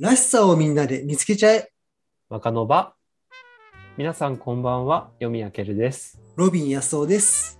[0.00, 1.72] らしさをみんなで見つけちゃえ。
[2.28, 2.94] 若の場。
[3.96, 6.20] 皆さんこんばんは、読みあけるです。
[6.36, 7.58] ロビン安夫です。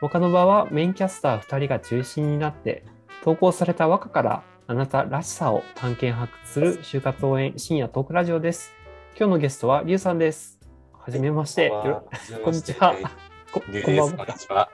[0.00, 2.82] 若の場はメインキャスター2人が中心になって、
[3.22, 8.72] 投稿された和歌からあなたらしさを探検発掘する就活応援深夜トークラジオです。
[9.16, 10.58] 今日のゲストはリュウさんです。
[10.92, 11.66] はじめまして。
[11.66, 12.08] よろ
[12.42, 12.96] こんにちは。
[13.52, 13.60] こ。
[13.60, 14.34] こんばんはこんに。
[14.40, 14.68] ちは。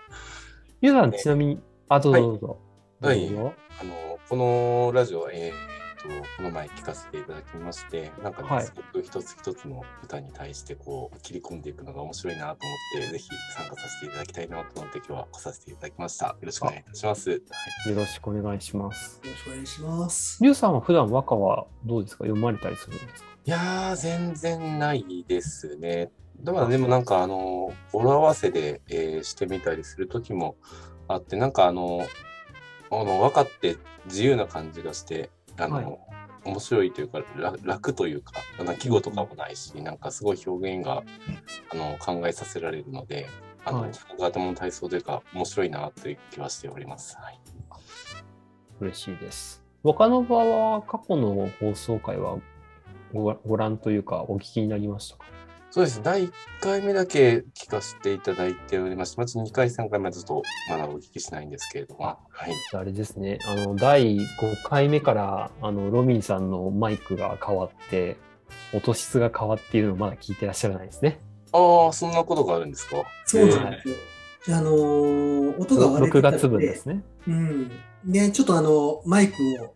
[0.81, 1.61] リュウさん、ちなみに、
[1.91, 2.59] あ、どうぞどうぞ。
[3.03, 3.53] はいどうぞ
[3.83, 16.27] あの、このラジオ、えーっと、この前聞かせていただきまして、なんかね、はいすごく一つ一つの歌に対して、こう、切り込んでいくのが面白いなと思って、ぜひ参加させていただきたいなと思って、今日は来させていただきました。
[16.27, 17.31] よろしくお願いいたします。
[17.31, 19.21] はいよろしくお願いします。
[19.25, 20.39] よろしくお願いします。
[20.43, 22.25] リュウさんは普段和歌はどうですか？
[22.25, 23.29] 読まれたりするんですか？
[23.45, 26.11] いやー、全然ないですね。
[26.41, 30.57] だからでもなんかあの、語呂合わせで、えーしてみたりする時も
[31.09, 32.07] あって、なんかあの、
[32.91, 33.77] あの分かって
[34.07, 35.31] 自由な感じがして、
[35.65, 35.99] あの、はい
[36.45, 41.05] 面白いというか楽楽というか、泣き語とかもないし、なんかすごい表現が
[41.71, 43.29] あの考えさせられるので、
[43.65, 47.17] あの、はい聞く頭の体操というか面白いなという気はしております。
[47.17, 47.41] はい。
[48.81, 49.63] 嬉しいです。
[49.85, 52.39] 若の場は過去の放送回は
[53.13, 55.25] ごご覧というかお聞きになりましたか？
[55.75, 56.03] そうです。
[56.03, 62.53] 第1回目だけ聞かせていただいておりまして、まず2回、3回目はずっとまだお聞きしないんですけれども、はい。
[62.75, 64.27] あれですね、あの、第5
[64.69, 68.19] 回目から、あの、ロビンさんのマイクが変わって、
[68.75, 71.19] 音質が変わっているのをまだ聞いてらっしゃらないですね。
[71.53, 73.03] ああ、そんなことがあるんですか？
[73.25, 73.95] そうなんですよ。
[74.49, 77.03] あのー音が割れて6たの月分ですね。
[77.29, 77.71] うん。
[78.05, 79.35] で、ちょっとあの、マイク
[79.65, 79.75] を、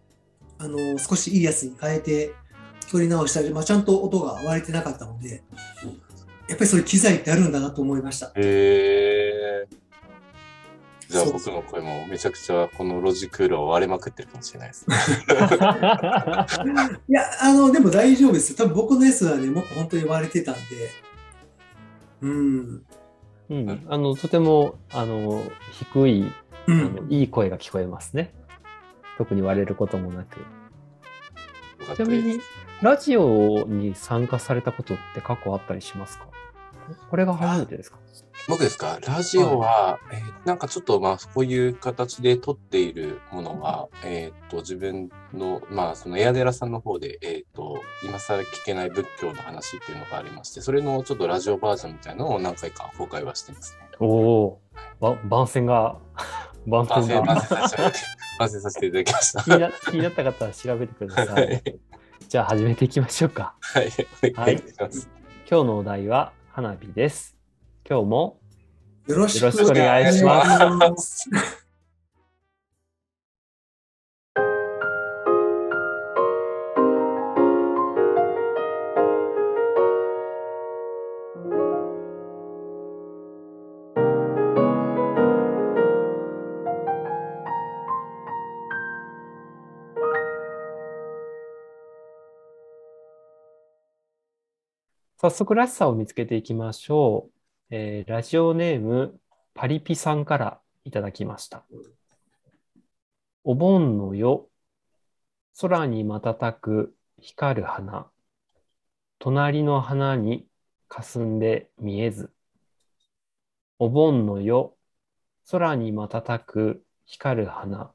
[0.59, 2.35] あのー少しいいやつに変えて、
[2.91, 5.43] 取り直したり、まあ、ちゃんと音が割れてなかったので、
[6.49, 8.29] やっぱりそういう機材ってあるんだなと思いました。
[8.29, 9.67] へえ。
[11.09, 14.97] じゃあ僕の声もめちゃくちゃこのロジクールを割れまくってるかもしれないですね。
[17.09, 18.57] いや、あの、でも大丈夫ですよ。
[18.59, 20.61] 多分僕のやつはね、もっと本当に割れてたんで、
[22.23, 22.83] うん。
[23.49, 26.33] うん、あの、とても、あの、低い、う
[26.69, 26.97] あん。
[26.97, 28.35] のいい声が聞こえますね。
[29.19, 30.39] 特に割れることもなく。
[31.95, 32.41] ちなみに
[32.83, 36.27] ラジオに参加されたことって過去あったりしますか？
[37.11, 37.99] これが初めてですか？
[38.49, 38.99] 僕ですか？
[39.07, 53.89] ラジオは、えーなんかちょっとまあこういう形で撮っているものは、えっ、と自分のまあそのエアデラさんの方で、えっ、と今更聞けない仏教の話っていうのがありまして、それのちょっとラジオバージョンみたいなのを何回か公開はしてますね。
[53.99, 54.61] おお
[55.01, 55.97] ば 番宣が、
[56.67, 57.35] 番番宣、宣が
[58.39, 59.43] 番宣させて、いただきました。
[59.43, 61.33] 気になった方は調べてくださ。
[61.33, 61.96] はいい。
[62.29, 63.55] じゃあ始めていきましょうか。
[63.61, 63.91] はい。
[64.37, 65.09] お願いします。
[65.49, 67.37] 今日のお題は花火です。
[67.89, 68.41] 今日も
[69.07, 71.31] よろしよろしくお願いします
[95.27, 97.75] 早速らしさを見つけていきましょう。
[97.75, 99.19] えーラジオネーム
[99.55, 101.65] パリピさんからいただきました。
[103.43, 104.45] お盆の夜、
[105.61, 108.09] 空に瞬く光る花、
[109.19, 110.47] 隣の花に
[110.87, 112.31] 霞んで見えず。
[113.81, 114.71] お盆の夜、
[115.51, 117.91] 空に瞬く光る花、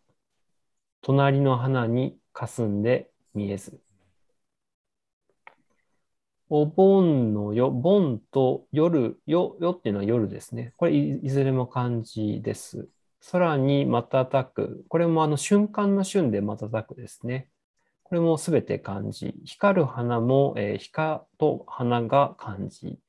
[1.01, 3.79] 隣の花に霞んで見えず。
[6.53, 10.73] お盆の夜、盆と夜、夜、夜っていうのは夜ですね。
[10.75, 12.89] これいずれも漢字です。
[13.31, 14.83] 空に瞬く。
[14.89, 17.47] これもあの瞬間の瞬で瞬くですね。
[18.03, 19.33] これもすべて漢字。
[19.45, 22.99] 光る花も、えー光と花が漢字。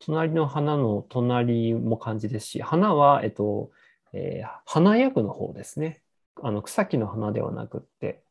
[0.00, 3.70] 隣の花の隣も漢字ですし、花は、えっと、
[4.12, 6.02] えー花薬の方ですね。
[6.42, 8.24] あの草木の花ではなくって、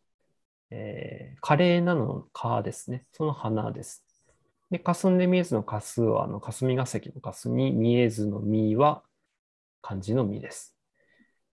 [0.71, 3.05] えー、華麗なのの花ですね。
[3.13, 4.10] その花です。
[4.71, 9.03] で、霞んで見えずの霞は、あの、霞が関の霞に、見えずの見は
[9.81, 10.77] 漢字の見です。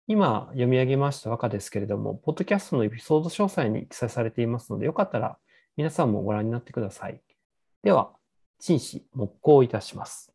[0.07, 5.37] 今読み上げました和歌ですけれども、ポッドキャストのエピソード詳細に記載されていますので、よかったら
[5.77, 7.21] 皆さんもご覧になってください。
[7.83, 8.13] では、
[8.61, 10.33] 陳詞木工いたします。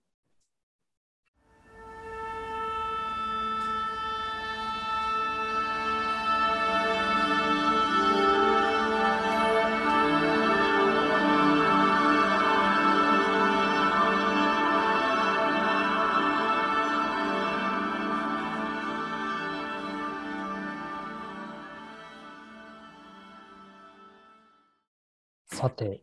[25.53, 26.01] さて、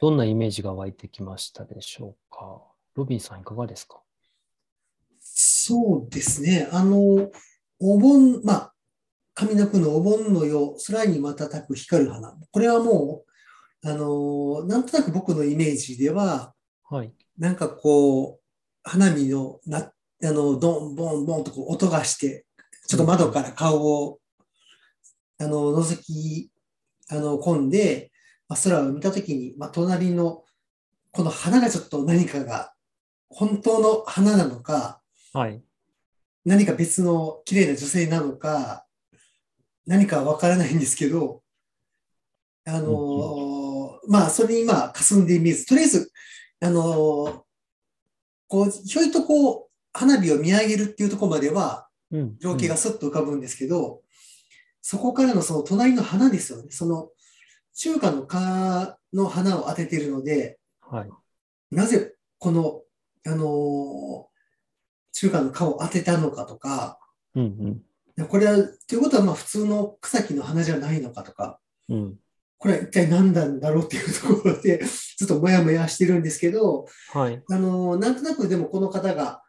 [0.00, 2.60] どんなイメージが湧いてきましたでしょうか？
[2.96, 4.00] ロビンさんいかがですか？
[5.20, 6.68] そうですね。
[6.72, 7.30] あの、
[7.78, 8.74] お盆、まあ、
[9.36, 12.36] 上の句のお盆の夜、空に瞬く光る花。
[12.50, 13.22] これはも
[13.84, 16.52] う、あの、なんとなく僕のイメージでは、
[16.88, 17.12] はい。
[17.38, 18.40] なんかこう、
[18.82, 19.92] 花見のな、あ
[20.22, 22.44] の、ドン、ボン、ボンとこう音がして、
[22.88, 24.18] ちょっと窓から顔を、
[25.38, 26.50] あの、覗き、
[27.08, 28.09] あの、込んで、
[28.50, 30.42] まあ、空を見たときに、まあ、隣の、
[31.12, 32.74] この花がちょっと何かが、
[33.28, 35.00] 本当の花なのか、
[35.32, 35.62] はい。
[36.44, 38.84] 何か別の綺麗な女性なのか、
[39.86, 41.42] 何かわからないんですけど、
[42.66, 46.12] あのーまあ、それにまあ、霞んで見えず、とりあえず、
[46.60, 47.40] あのー
[48.48, 52.36] こう、ひょいとこう、花火を見上げるっていうところまでは、うん。
[52.40, 54.02] 情景がスッと浮かぶんですけど、
[54.82, 56.72] そこからのその隣の花ですよね。
[56.72, 57.10] その、
[57.74, 61.10] 中華の花の花を当てているので、はい。
[61.70, 62.82] なぜこの、
[63.26, 64.30] あのー
[65.12, 66.98] 中華の花を当てたのかとか、
[67.34, 67.82] うん
[68.16, 68.56] いやこれは、
[68.88, 71.58] ということは、まあ、普通の草木の花じゃないのかとか、
[71.88, 71.96] うん。
[71.96, 72.18] うん。
[72.58, 77.42] これは一体何なんだろうっていうところで、 ちょっともやもやしてるんですけど、はい。
[77.48, 79.42] あの、なんとなくでもこの方が、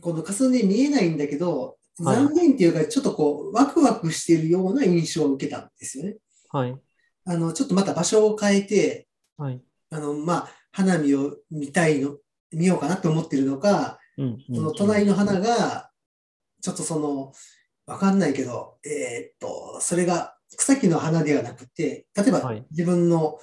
[0.00, 6.16] この霞んで見えないんだけど、はい残念っていうか、ちょっとこう、ワクワクしているような印象を受けたんですよね。
[6.48, 6.74] はい。
[7.24, 9.62] あの、ちょっとまた場所を変えて、はい。
[9.90, 12.16] あの、まあ、花見を見たいの、
[12.52, 14.38] 見ようかなと思ってるのか、うん。
[14.52, 15.90] その隣の花が、
[16.60, 17.32] ちょっとその、
[17.86, 23.38] わかんないけど、えーっと、それが草木の花ではなくて、例えばはい自分の、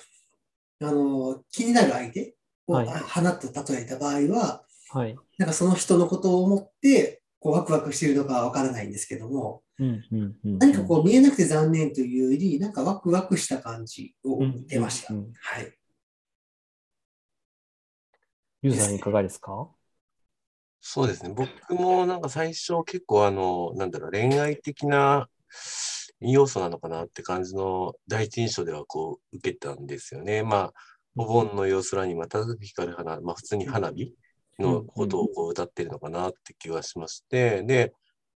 [0.82, 2.36] あの、気になる相手
[2.68, 5.18] をはい花と例えた場合は、はい。
[5.38, 10.04] なんかその人のことを思って、こうワクワクしているのかはわからないんですけども、うん。
[10.12, 10.36] うん。
[10.46, 10.58] うん。
[10.60, 15.14] 何かこう見えなくて残念というより、なんかワクワクした感じをうん、受けました。
[15.14, 15.74] うんうんはい。
[18.64, 19.70] ユウさんいかがですか？
[20.82, 21.34] そうですね。
[21.36, 25.30] 僕もなんか最初結構あの、なんだろう、恋愛的な
[26.20, 30.42] 要素なのかなって感じの第一印象ではこう受けたんですよね。
[30.44, 30.74] まあ、
[31.16, 34.16] お盆の夜空にまた光る花、まあ普通に花火
[34.60, 37.94] のことをこう歌ってるのかなって気がしまして、で、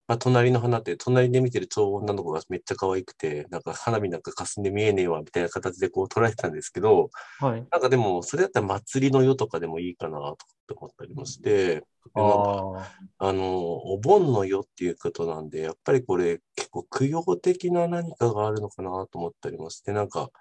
[0.08, 7.10] まあ、隣の花って、隣で見てる超女の子がめっちゃ可愛くて、なんか花火なんか霞んで見えねえわみたいな形でこう捉えてたんですけど、
[7.40, 7.68] はい。
[7.72, 10.38] なんかでも、それだったら祭りの夜とかでもいいかなと
[10.76, 11.84] 思ったりもして、で
[12.16, 12.92] なんか。
[13.24, 20.32] あの、お盆の夜っていうことなんで、やっぱりこれ結構供養的な何かがあるのかなと思ったりもして、なんか、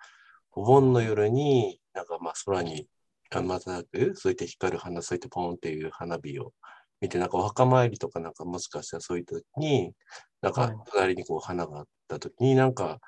[0.52, 2.86] お盆の夜に、なんかまあ空に、
[3.30, 6.52] あまたなく、そういった光る花、そういったポンっていう花火を
[7.00, 9.92] 見て、なんかお墓参りとかなんかもしかしたらそういった時に、
[10.42, 10.70] なんはい。
[10.70, 13.00] か隣にこう花があった時に、なんか、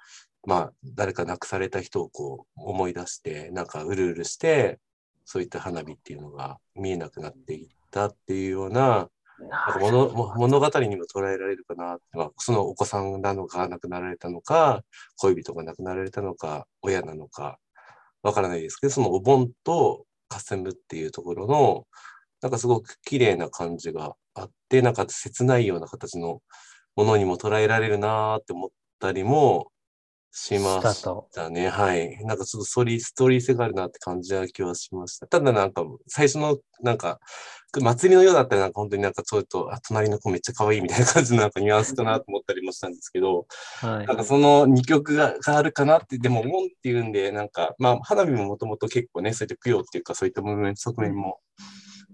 [0.46, 4.80] まあ誰か亡くされた人をこう思い出して、なんかうるうるして、
[5.24, 9.08] そういった花火っていうのが見えなくなっていったっていうような、
[9.66, 14.82] なんか物も物語にも捉えられるかなまあ、そのお子さんなのか亡くなられたのか、
[15.18, 17.58] 恋人が亡くなられたのか、親なのか、
[18.22, 21.86] わからないですけど、そのお盆と霞むっていうところの、
[22.40, 26.40] なんかすごく綺麗な感じがあって、なんか切ないような形の
[26.96, 29.72] ものにも捉えられるなーって思ったりも
[30.32, 31.28] しましたと。
[31.32, 31.68] たね。
[31.68, 32.16] はい。
[32.24, 35.26] なんかちょっとストーリー、ストーリー性があるなって感じな気はしました。
[35.26, 37.20] ただなんか、最初の、なんか、
[37.80, 43.46] 祭りのようだったらなんか本当になんかちょっと、あ、隣の子めっちゃ可愛いみたいな感じのなんかニュアンスかなと思ったりもしたんですけど、
[43.80, 44.16] はいなん。
[44.16, 51.40] かその2曲ががあるかなって、でも、門っていうんで、なんか、まあ、花火ももともと結構ね、そういった供養っていうか、そういった側面も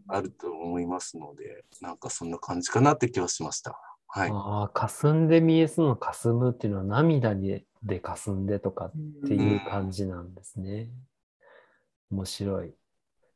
[0.09, 3.79] あると思いますので、なんかそんな感じかなって気はしました。
[4.07, 4.31] はい。
[4.33, 8.93] ああ、霞んで見えそうな霞むっていうのは涙にで霞んでとかっ
[9.27, 10.89] ていう感じなんですね。
[12.11, 12.75] 面白い。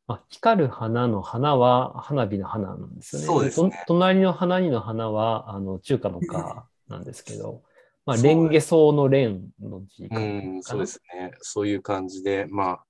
[0.09, 3.27] あ、光る花の花は花火の花なんですよね。
[3.27, 7.63] そうですねと隣の花にの花はあの中華の花なんですけど、
[8.05, 11.33] まあ、レンゲ草のレンの字かうん、そうですね。
[11.41, 12.85] そういう感じで、まあ、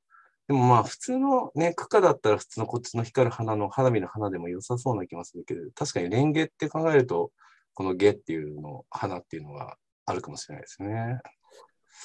[0.49, 7.31] でもまあ、普通のね、区花だったら普通のこっちの光る花の花火の花でも良さそうな気もするけど、確かにレンゲって考えると、
[7.75, 9.77] このゲっていうの、花っていうのが
[10.07, 11.21] あるかもしれないですね。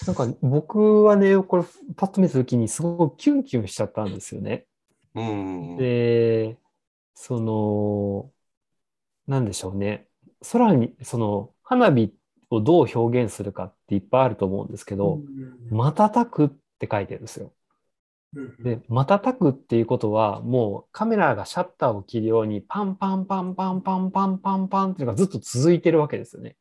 [0.06, 1.64] なんか僕はね、これ
[1.96, 4.66] パッと見たときにすごくキュンキュンしちゃったんですよね。
[5.18, 5.78] うん。
[5.78, 6.58] で、
[7.14, 8.32] その、
[9.28, 10.08] なんでしょうね。
[10.52, 12.14] 空に、その、花火
[12.50, 15.20] をどう表現するかっていっぱいあると思うんですけど、
[15.70, 17.46] 瞬くって書いてるんですよ。
[17.46, 17.58] うん
[18.60, 26.56] で、瞬くっていうことは、もうカメラがシャッターを切るように、パンパンパンパンパンパンパンパンっていうのがずっと続いてるわけですよね。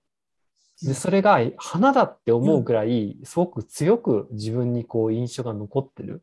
[0.82, 6.22] で、それが花だって思うくらい、すごく強く自分にこう印象が残ってる。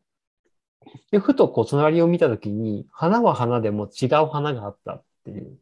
[1.10, 5.58] で、ふとこう隣を見たときに、花は花でも違う花があったっていう。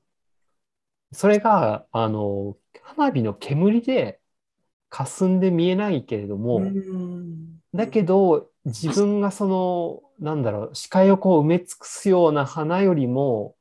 [1.12, 4.21] それが、あの、花火の煙で
[4.88, 13.57] 霞んで見えないけれども、うんだけど、自分がその、なんだろう、視界をこう埋め尽くすような花よりも、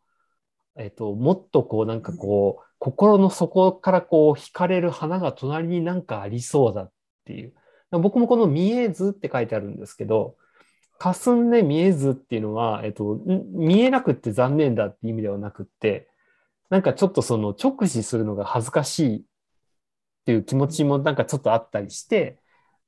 [0.77, 6.91] えっと、もっとこう、なんかこう、心の底からこう、惹かれる花が隣になんかありそうだっ
[7.25, 7.53] ていう。
[7.91, 10.35] 僕もこの見えずって書いてあるんですけど、
[11.01, 16.07] 霞んで見えずっていうのは、えっと、ん見えなくって残念だって意味ではなくって、
[16.69, 19.21] なんかちょっとその直視するのが恥ずかしいっ
[20.25, 22.37] ていう気持ちもなんかちょっとあったりして、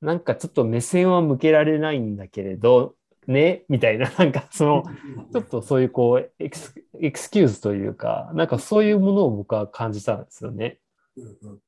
[0.00, 2.94] なんかちょっと目線は向けられないんだけれど、
[3.26, 4.84] ね、みたいな、 なんかその、
[5.32, 10.78] ちょっとそういうこうエクス、エクスキューズというか、なんかそういうものを僕は感じたんですよね。
[11.16, 11.60] うんうん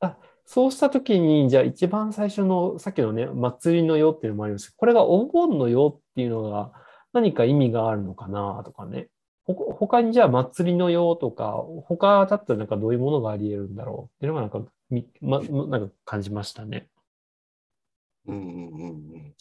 [0.46, 6.72] そうしたときに、じゃあ一番最初の、さっきのね、祭りのよっていうのもあります、これがお盆のよっていうのが
[7.12, 9.08] 何か意味があるのかなとかね。
[9.44, 11.52] ほ他にじゃあ祭りのよとか、
[11.86, 14.72] 他だったらなんかどういうものがあり得るんだろうっていうのがなんか、
[15.20, 16.88] ま、なんか感じましたね。
[18.26, 19.36] うんうんうんうん。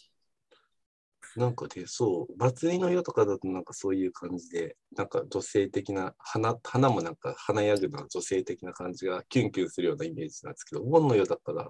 [1.36, 11.64] なんかで、そう、祭りの世とかだとなんかそういう感じで、なんか女性的な、花、花もなんか華やぐな女性的な感じがキュンキュンするようなイメージなんですけど、お盆の世だったら、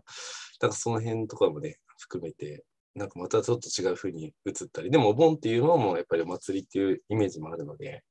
[0.61, 8.05] なんかその辺とかもね、含めて、なんかまたちょっと違う風に映ったり、でもお盆っていうのもやっぱりお祭りっていうイメージもあるので、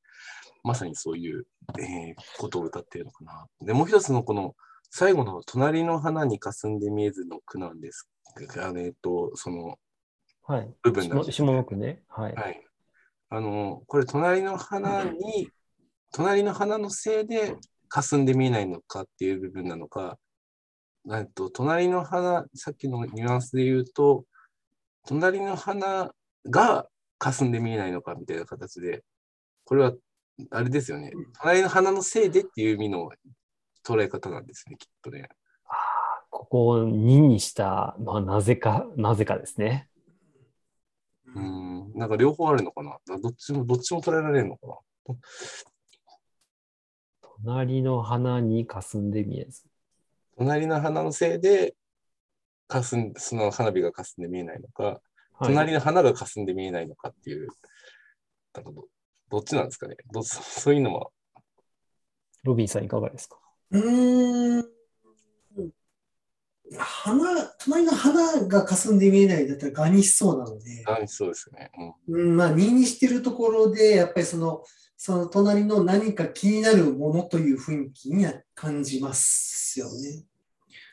[0.64, 1.46] まさにそういう、
[1.80, 3.48] えーことを歌ってるのかな。
[3.62, 4.56] で、もう一つのこの
[4.92, 8.08] 最後の隣の花に霞んで見えずの句なんです
[8.38, 9.78] が、えっと、その
[10.48, 10.74] はい。
[10.84, 12.04] 部分なん下ですね下の句ね。
[12.08, 12.36] はい。
[12.36, 12.62] はい。
[13.30, 15.50] あの、これ、隣の花に、
[16.12, 17.56] 隣の花のせいで
[17.90, 20.18] 霞んで見えないのかっていう部分なのか、
[21.12, 24.26] えっと、隣の花、さっきのニュアンスで言うと、
[25.08, 26.12] 隣の花
[26.50, 26.88] が
[27.20, 29.04] 霞んで見えないのかみたいな形で、
[29.66, 29.94] これは、
[30.52, 31.12] あれですよね。
[31.40, 33.10] 隣の花のせいでっていう意味の
[33.86, 35.30] 捉え方なんですね、きっとね。
[36.30, 39.90] ここを2にしたのはなぜか、なぜかですね。
[41.36, 45.16] うん、なんか両方あるのかなどっちも、どっちも捉えられるのかな
[47.44, 49.64] 隣の花に霞んで見えず。
[50.38, 51.76] 隣の花のせいで、
[52.68, 55.02] かすん、その花火が霞んで見えないのか、はい。
[55.48, 57.50] 隣の花が霞んで見えないのかっていう、
[58.54, 58.88] なんかど
[59.30, 59.98] どっちなんですかね。
[60.12, 61.12] どそそういうのも、
[62.44, 63.38] ロビンさんいかがですか？
[63.72, 64.66] うーん。
[66.78, 71.72] 花、隣の花が霞んで見えないだったらガにしそうなので、あそうですよね。
[72.08, 74.64] うんうん、まあ、2にしてるところで、やっぱりその、
[74.98, 80.24] その隣の何か気になるものという雰囲気には感じますよね。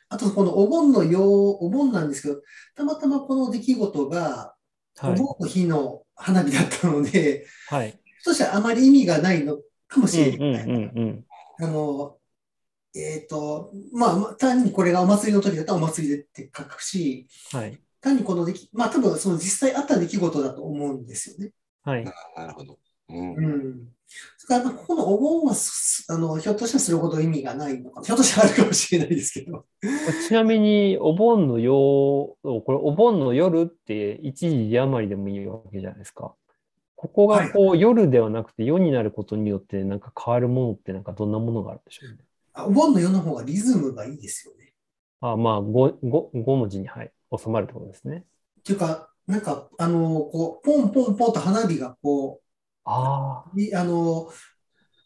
[0.08, 2.42] あと、このお盆のよう、お盆なんですけど、
[2.74, 4.54] たまたまこの出来事が、
[5.02, 5.18] おはい。
[5.18, 7.98] 盆の日の花火だったので、はい。
[8.20, 10.64] そしたらあまり意味がないのかもしれうんない。
[10.64, 11.24] うんうんうん。
[11.60, 12.18] あの、
[12.94, 17.78] えっ、と、まあまあ、単にこれがお祭りの時だったらお祭りでって書くし、はい。
[18.00, 21.52] 単にこの出来、まあ多分その実際あった出来事だと思うんですよね。
[21.84, 22.04] はい。
[22.04, 22.78] ななるほど。
[23.08, 23.88] うんうん。
[24.36, 29.64] それからまあここのお盆はす、あの、ひょっとしたらそれほど意味がないのか、ひょっとしたらあるかもしれないですけど。
[30.28, 36.34] ちなみに、お盆のよう、これ、お盆の夜って一時字余りでもいいわけじゃないですか。
[36.96, 42.18] ここがこう、夜ではなくて夜になることによってなんか変わるものってなんかどんなものがあるんでしょうね。
[42.54, 44.72] あお盆の世の方がリズムがいいですよね。
[45.20, 48.24] あまあ、5, 5, 5文字に、はい、収まるってことですね。
[48.60, 52.40] っていうか、なんか、あの、こう、ポンポンポンと花火がこ
[52.84, 54.30] あう、いあの、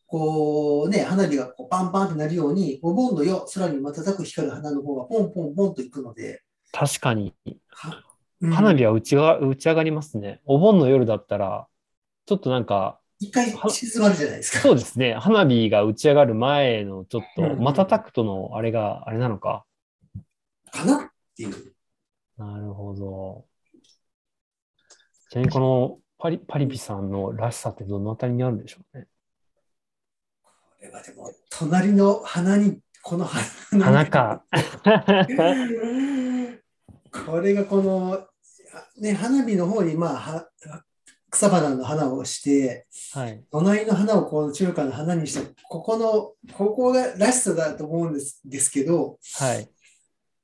[0.07, 7.35] こうね、花火がこうパンパンってなるように、お盆の夜、空に瞬く光る花の方がポンポンポンと行くので、あ、確かに。
[8.51, 10.41] 花火は打ちが打ち上がりますね。
[10.45, 11.69] お盆の夜だったら、
[12.27, 14.59] ちょっとなんか、一回静まるじゃないですか。
[14.61, 15.15] そうですね。
[15.15, 19.65] 花火が打ち上がる前のちょっと、うん瞬くとのあれが、あれなのか。
[20.71, 21.75] かなっていう。
[22.37, 23.47] なるほど。
[25.31, 29.07] ちなみにこのパリ、パリピさんのらしさってどのあたりにあるんでしょうね。
[30.43, 30.51] こ
[30.83, 34.45] れはでも、隣の花に、この花花か。
[37.27, 38.27] これがこの、
[38.99, 40.49] ね、花火の方に、まあ、は
[41.37, 43.45] 草花の花をして、はい。
[43.53, 49.69] 隣の花をこの中華の花にして、ここの、ここがらしさだと思うんですですけど、はい。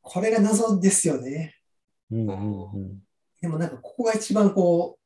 [0.02, 1.54] これが謎ですよね。
[2.10, 2.98] うんうんうん。
[3.40, 4.98] でもなんかここが一番こ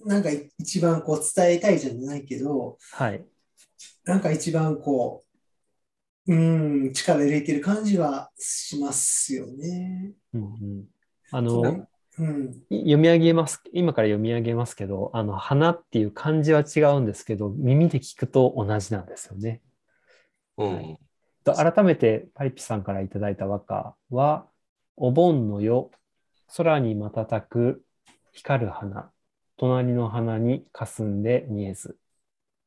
[0.00, 3.22] う、なんか一番こう伝えたいじゃないけど、はい。
[4.06, 5.22] なんか一番こ
[6.26, 10.12] う、うん、力入れてる感じはしますよね。
[10.32, 10.84] うんうん、
[11.30, 11.86] あの、そ
[12.18, 12.64] ううん。
[12.70, 13.62] い読み上げます。
[13.72, 19.60] 今から読み上げますけど、あの、花っていう漢字は違うんですけど、耳で聞くと同じなんですよね。
[20.56, 20.98] うん。
[21.44, 24.46] と改めてパリピさんからいただいた和歌は、
[24.96, 25.90] お盆の夜、
[26.56, 27.84] 空に瞬く
[28.32, 29.10] 光る花、
[29.56, 31.98] 隣の花に霞んで見えず。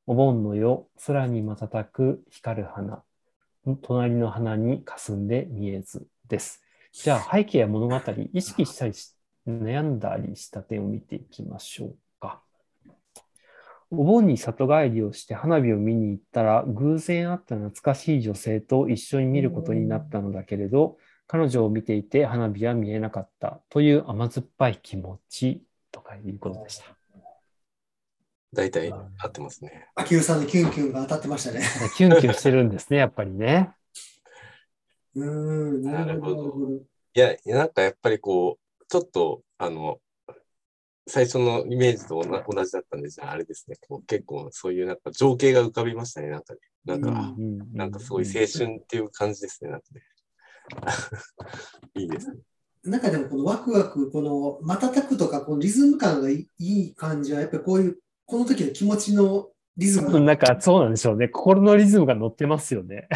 [0.05, 3.03] お盆の夜、空に瞬く光る花、
[3.81, 6.63] 隣の花に霞んで見えずです。
[6.91, 7.99] じゃあ 背景や物語、
[8.33, 9.15] 意識したりし
[9.49, 12.41] 悩んだりした点を見ていきましょうか。
[13.91, 26.85] お盆に里帰りをして花火を見に行ったら、偶然会った懐かしい女性と一緒に見ることになったのだけれど、彼女を見ていて花火は見えなかったという甘酸っぱい気持ちとかいうことでした。
[28.51, 29.87] 大体合ってますね。
[29.95, 31.61] 秋生さんのキュンキュンが当たってましたね。
[31.95, 33.71] キュンキュンしてるんですね、 やっぱりね。
[35.15, 36.35] うーん、なるほど。
[36.35, 39.99] なるほどなるほどいや、いやなんかやっぱりこう、ちょっと、あの、
[41.07, 46.59] 最初のイメージと同同じだったんで、じゃああれですね、こう結構そういうなんか情景が浮かびましたね、なんかね。
[46.85, 50.01] なんか、あうんなんかすごい青春っていう感じですね、なんかね。
[51.95, 52.37] いいですね。
[52.83, 61.27] なんかでもこのワクワク、この瞬くとか、このリズム感がいい感じは、やっぱりこういう、この時の気持ちのリズムうんなんかそうなんでしょうね。
[61.27, 63.07] 心のリズムが乗ってますよね。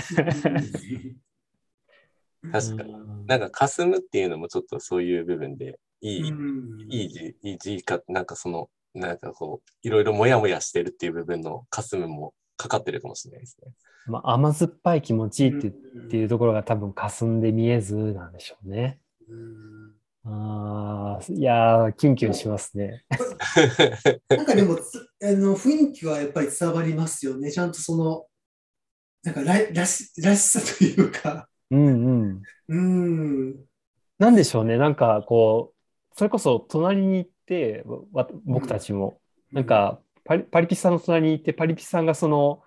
[2.51, 2.93] 確かに。
[2.93, 13.71] うんなんか、霞むっていうのもちょっとそういう部分で、いい、うんいい字、いい字か、なんかその、なんかこう、いろいろもやもやしてるっていう部分の霞むもかかってるかもしれないですね。
[14.07, 15.71] まあ、甘酸っぱい気持ちってっ
[16.09, 18.99] ていうところが多分霞んで見えずなんでしょうね。
[19.29, 19.93] うん
[20.25, 23.03] ああ、いやー、キュンキュンしますね。
[24.29, 27.51] なんかでもつあの雰囲気はやっぱり伝わりますよね。
[27.51, 28.25] ちゃんとその、
[29.23, 33.49] なんかららしらしさというか、うんうん。
[33.49, 33.65] うん、
[34.19, 34.77] なんでしょうね。
[34.77, 39.19] なんかこう、それこそ隣に行って、わ僕たちも、
[39.51, 42.61] なんかパリパリピさんの隣に行って、パリピさんがその、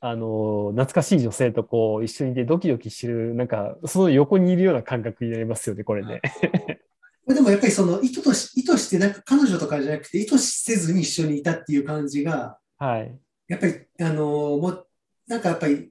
[0.00, 6.22] あの、懐かしい女性とこう一緒にいてドキドキしてる、なんかその横にいるような感覚になりますよね、これね。
[7.26, 13.18] でもやっぱりその意図とし意図してなんか彼女とかじゃなくて意図せずに一緒にいたっていう感じが、はい。
[13.48, 14.24] やっぱり、あの
[14.58, 14.86] もう、
[15.26, 15.90] なんかやっぱり、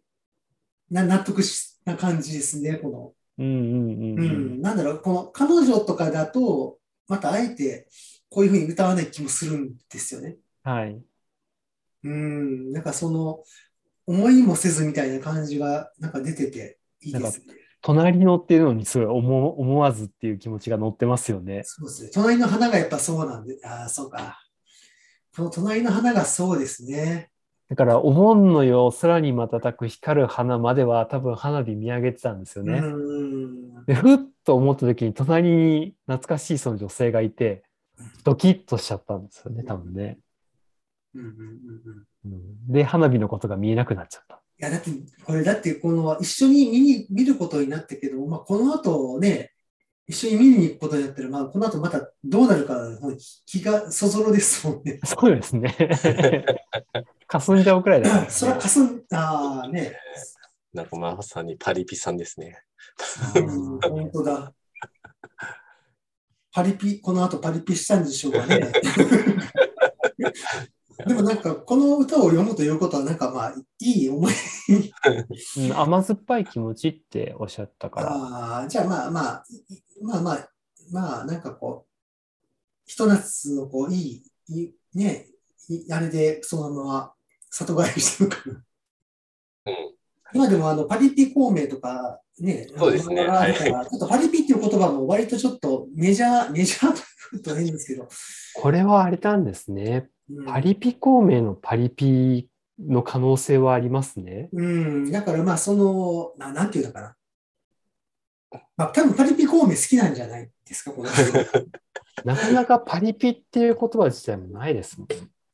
[0.90, 4.24] な納得しな感じですね、こうんうんうんの。
[4.24, 4.26] う。
[4.26, 7.88] うんん、なんだろう、この彼女とかだと、またあえて
[8.30, 10.36] こういうふうに歌わない気もするんですよね。
[10.64, 11.02] はい。
[12.04, 13.44] うん、なんかその、
[14.06, 17.56] 思いもせずみたいな感じが、なんか出てていいですね。
[17.82, 21.62] 隣のっていうのにすごい思思わずっていう気持ちが乗ってますよね。
[21.64, 22.10] そうですね。
[22.14, 24.42] 隣の花がやっぱそうなんで、ああ、そうか。
[25.36, 27.32] この隣の花がそうですね。
[27.70, 32.80] だから、お盆の夜、空に瞬く光る花までは多分花火見上げてたんですよね。
[32.80, 33.86] うん。
[33.86, 37.64] で、ふっと思った時に隣に懐かしいその女性がいて、
[38.24, 40.20] ドキッとしちゃったんですよね、多分ね。
[42.70, 44.42] で、花火のことが見えなくなっちゃった。
[44.60, 44.90] いや、だって、
[45.26, 49.52] これだって、この、一緒に見に、見ることになったけど、まあ、この後ね、
[50.08, 55.00] 一緒に見に行くことになったら、まあ、この後またどうなるか、もう気がそぞろですもんね。
[55.04, 55.76] そうですね。
[57.28, 58.28] 霞んじゃうくらいだね。
[58.32, 59.98] それはかすん、ああ、ね。
[60.74, 62.64] なんかまさにパリピさんですね。
[63.36, 64.54] うん本当だ。
[66.54, 68.72] パリピ、この後パリピしたんでしょうかね。
[71.06, 74.34] でもなんか、この歌を読むということは、なんかまあ、いい思い。
[75.58, 78.12] うん、甘酸っぱい気持ちっておっしゃったから。
[78.12, 80.50] ああ、じゃあまあまあ、いまあまあ、
[80.92, 81.92] まあ、なんかこう、
[82.86, 85.28] ひと夏のこう、いい、いいね、
[85.70, 87.14] いあれでそのまま
[87.52, 88.64] 里帰りしてるかな。
[89.68, 89.96] うん。
[90.34, 98.08] 今でもあの、パリピ孔明とかね、そうですねあのあるからちょっとパリピっていう言葉も割とちょっとメジャー、メジャーというと変ですけど、
[98.56, 100.10] これはあれなんですね。
[100.30, 104.50] うんパリピ孔明のパリピの可能性はありますね。
[104.52, 107.16] うん、だからまあその、ななんていうのかな。
[108.76, 111.22] まあ多分パリピ孔明好きなんじゃないですか、この人。
[112.26, 115.08] なかなかパリピっていう言葉自体もないですもん。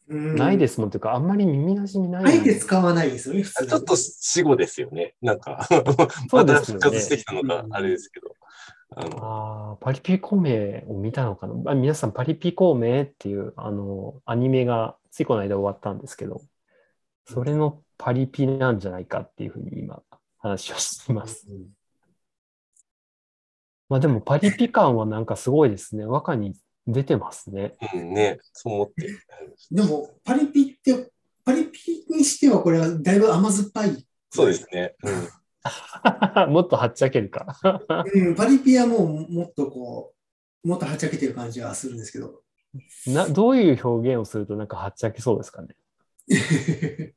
[0.09, 2.25] うん、ないですもんというか、あんまり耳なじみない。
[2.25, 5.15] あえて使わないですよね、普通にちょっと死語ですよね。
[5.21, 8.35] なんか、そうですよねまた復活してきたのかう、んあれですけど。
[8.95, 11.71] あのパリピ孔明を見たのかな？
[11.71, 16.41] あ皆さん、パリピ孔明っていうあのアニメがついこの間終わったんですけど、
[17.27, 20.01] それのパリピなんじゃないかっていうふうに今
[20.37, 21.47] 話をしています。
[23.89, 26.05] まあでもパリピ感はなんかすごいですね。
[26.05, 26.55] 和歌に
[26.87, 27.75] 出てますね。
[27.93, 29.07] うんね、そう思って。
[29.71, 31.11] でも、パリピって、
[31.45, 34.05] パリピにしてはこれはだいぶ甘酸っぱい。
[34.29, 34.95] そうですね。
[35.03, 35.29] うん。
[36.49, 37.57] もっとはっちゃけるか。
[38.13, 40.13] うん、パリピはもうもっとこ
[40.63, 42.41] もっとはっちゃけてる感じはするんですけど。
[43.07, 45.75] などういう表現をするとなんかはっちゃけそうですかね。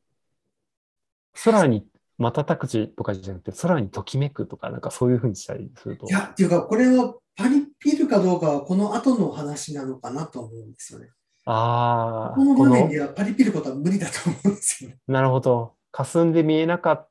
[1.45, 1.87] 空に
[2.19, 6.11] 瞬くちとかじゃなくて、空にときめくとか、なんかそういうふうにしたりするとい。
[6.11, 11.11] や、っていうか、これはパリピるかどうかはこの後の話なのかなと思うんですよね。
[11.45, 14.99] ああ、このこの場面ではパリピることは無理だと思うんですよね。
[15.07, 15.75] なるほど。
[15.93, 17.11] 霞んで見えなかった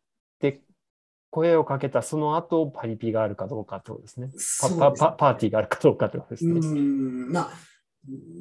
[1.35, 4.31] 声をかけたその後、パリピがあるかどうかってことですね。
[4.37, 6.61] すパパパーティーがあるかどうかってことですうね。
[6.61, 7.51] ん、まあ、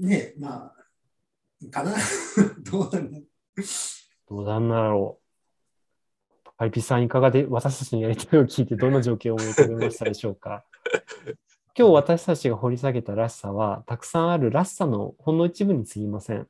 [0.01, 1.93] ね、まあ、かな。
[2.71, 3.19] どうなんだ
[4.29, 5.19] どうなんだろ
[6.47, 6.51] う。
[6.57, 10.65] パリピさんいかがで、私たちのやりたいを聞いてどんな状況を思い浮かべましたでしょうか？
[11.77, 16.47] 今日私たちが掘り下げたらしさは、たくさんあるらしさのほんの一部に過ぎません。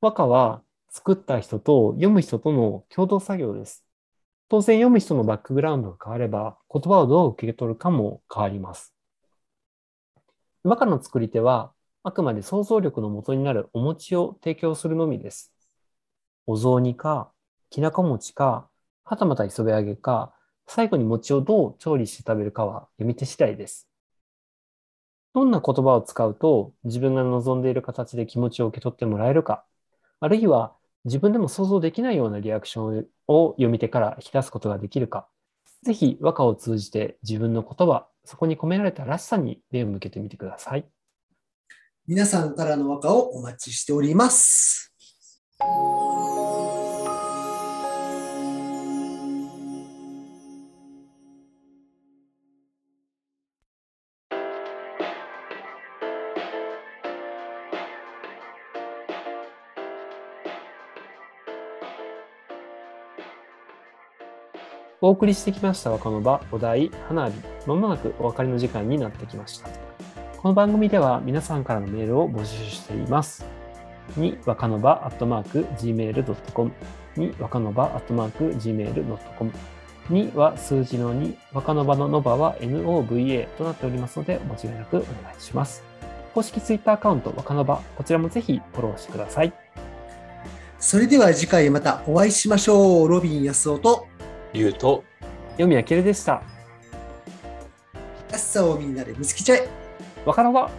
[0.00, 3.85] 和歌は作った人と読む人との共同作業です。
[4.48, 8.94] 当然読む人のバックグラウンドが変われば、言葉をどう受け取るかも変わります。
[10.62, 11.72] 和歌の作り手は、
[12.04, 15.52] あくまで想像力の元になるお餅を提供するのみです。
[16.46, 17.32] お雑煮か、
[17.70, 18.68] きなこ餅か、
[19.04, 20.32] はたまた磯辺揚げか、
[20.68, 23.88] 最後に餅をどう調理して食べるかは読み手次第です。
[25.34, 29.64] どんな言葉を使うと自分が望んでいる形で気持ちを受け取ってもらえるか、
[30.20, 30.74] あるいは
[31.06, 35.28] 自分でも想像できないようなリアクションを読み手から引き出すことができるか、
[35.84, 40.84] ぜひ和歌を通じて自分の言葉、そこに込められたらしさに目を向けてみてください。
[42.08, 44.92] 皆さんからの和歌をお待ちしております。
[65.02, 67.34] お送りしてきました若の場、お題、花火、
[67.66, 69.68] まもなくお別れの時間になってきました。
[70.38, 73.44] この番組では皆さんからのメールを募集しています。
[74.16, 76.72] に、若の場、アットマーク、gmail.com。
[77.16, 79.52] に、若の場、アットマーク、gmail.com。
[80.08, 85.84] には数字の2、若の場のノバは NOVA となっておりますので、お間違いなくお願いします。
[86.32, 89.52] 公式ツイッターアカウント、若の場、こちらもぜひフォローしてください。
[90.78, 93.08] それでは次回またお会いしましょう。
[93.08, 94.06] ロビン安夫と
[94.56, 95.04] 言うと、
[95.52, 96.42] 読みやけるでした。
[98.30, 99.68] 安さをみんなで見つけちゃえ。
[100.24, 100.70] 若の場、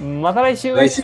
[0.00, 1.02] また来週来週